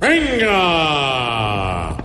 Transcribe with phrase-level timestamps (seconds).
[0.00, 1.96] Venga.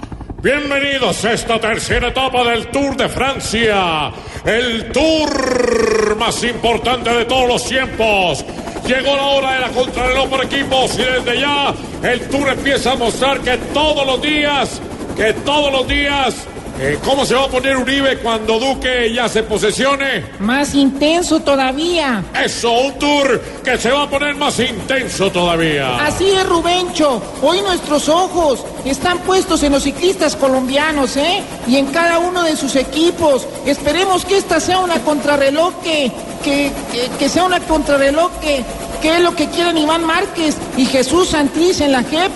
[0.42, 4.12] Bienvenidos a esta tercera etapa del Tour de Francia.
[4.44, 8.44] El tour más importante de todos los tiempos.
[8.88, 12.96] Llegó la hora de la contrarreloj por equipos y desde ya el tour empieza a
[12.96, 14.82] mostrar que todos los días,
[15.16, 16.48] que todos los días
[16.80, 20.26] eh, ¿Cómo se va a poner Uribe cuando Duque ya se posesione?
[20.40, 22.24] Más intenso todavía.
[22.44, 26.04] Eso, un tour que se va a poner más intenso todavía.
[26.04, 27.22] Así es, Rubencho.
[27.44, 31.44] Hoy nuestros ojos están puestos en los ciclistas colombianos, ¿eh?
[31.68, 33.48] Y en cada uno de sus equipos.
[33.68, 36.12] Esperemos que esta sea una contrarreloj que,
[36.44, 36.72] que,
[37.20, 38.64] que, sea una contrarreloj que,
[39.02, 42.32] que es lo que quieren Iván Márquez y Jesús Santriz en la JEP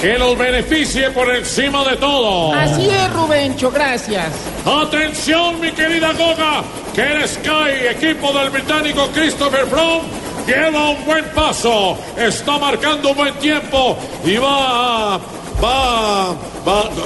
[0.00, 2.52] que los beneficie por encima de todo.
[2.52, 4.32] Así es, Rubencho, gracias.
[4.64, 6.62] Atención, mi querida Goga,
[6.94, 10.02] que el Sky, equipo del británico Christopher Froome,
[10.46, 15.18] lleva un buen paso, está marcando un buen tiempo y va,
[15.62, 16.34] va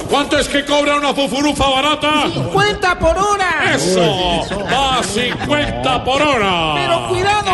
[0.09, 2.29] ¿Cuánto es que cobra una fufurufa barata?
[2.33, 3.73] 50 por hora.
[3.75, 6.78] Eso, va 50 por hora.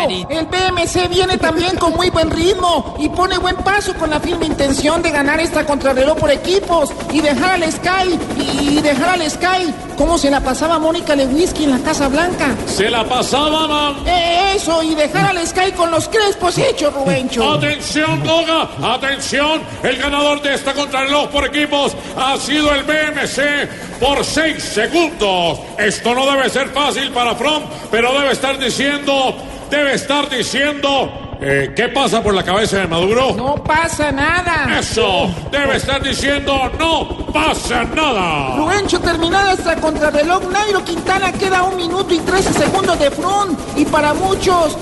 [0.10, 4.46] El BMC viene también con muy buen ritmo y pone buen paso con la firme
[4.46, 9.74] intención de ganar esta contrarreloj por equipos y dejar al Sky y dejar al Sky
[9.98, 12.56] como se la pasaba Mónica Lewinsky en la Casa Blanca.
[12.68, 13.96] Se la pasaba.
[14.06, 17.54] Eh, eso, y dejar al Sky con los crespos hechos, Rubencho.
[17.54, 24.24] Atención, Goga, atención, el ganador de esta contrarreloj por equipos ha sido el BMC por
[24.24, 25.60] seis segundos.
[25.78, 29.36] Esto no debe ser fácil para From, pero debe estar diciendo,
[29.70, 33.34] debe estar diciendo eh, ¿Qué pasa por la cabeza de Maduro?
[33.36, 34.80] No pasa nada.
[34.80, 38.56] Eso, debe estar diciendo no pasa nada.
[38.56, 43.60] Rubencho, terminada esta contrarreloj, Nairo Quintana queda un minuto y trece segundos de front.
[43.76, 44.78] Y para muchos,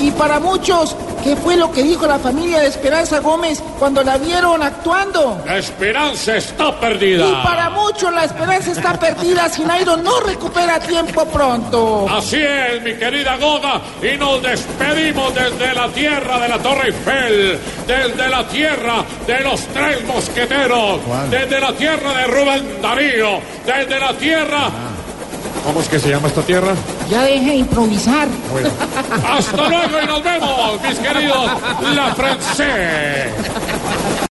[0.00, 0.96] y para muchos,
[1.26, 5.42] ¿Qué fue lo que dijo la familia de Esperanza Gómez cuando la vieron actuando?
[5.44, 7.26] La esperanza está perdida.
[7.26, 12.06] Y para muchos la esperanza está perdida si Nairo no recupera tiempo pronto.
[12.08, 17.58] Así es, mi querida Goga, y nos despedimos desde la tierra de la Torre Eiffel,
[17.88, 24.12] desde la tierra de los tres mosqueteros, desde la tierra de Rubén Darío, desde la
[24.12, 24.70] tierra...
[25.66, 26.74] ¿Cómo es que se llama esta tierra?
[27.10, 28.28] Ya deje de improvisar.
[29.28, 31.50] Hasta luego y nos vemos, mis queridos
[31.92, 33.32] La Francés.